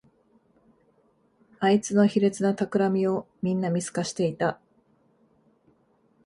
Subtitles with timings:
[1.59, 4.59] あいつの卑劣なたくらみをみんな見透かしていた